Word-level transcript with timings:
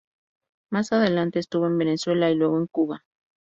Más 0.71 0.93
adelante 0.93 1.37
estuvo 1.37 1.67
en 1.67 1.77
Venezuela 1.77 2.31
y 2.31 2.33
luego 2.33 2.57
en 2.57 2.65
Cuba. 2.65 3.03